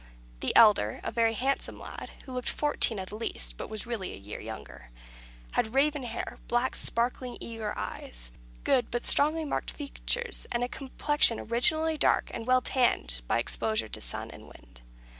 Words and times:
The 0.39 0.55
elder 0.55 0.99
a 1.03 1.11
very 1.11 1.35
handsome 1.35 1.77
lad, 1.79 2.09
who 2.25 2.31
looked 2.31 2.49
fourteen 2.49 2.97
at 2.99 3.11
least, 3.11 3.55
but 3.55 3.69
was 3.69 3.85
really 3.85 4.13
a 4.13 4.17
year 4.17 4.39
younger 4.39 4.89
had 5.51 5.75
raven 5.75 6.01
hair, 6.01 6.39
black 6.47 6.73
sparkling 6.75 7.37
eager 7.39 7.77
eyes, 7.77 8.31
good 8.63 8.89
but 8.89 9.05
strongly 9.05 9.45
marked 9.45 9.69
features, 9.69 10.47
and 10.51 10.63
a 10.63 10.67
complexion 10.67 11.39
originally 11.39 11.99
dark, 11.99 12.31
and 12.33 12.47
well 12.47 12.63
tanned 12.63 13.21
by 13.27 13.37
exposure 13.37 13.87
to 13.89 14.01
sun 14.01 14.31
and 14.31 14.47
wind. 14.47 14.81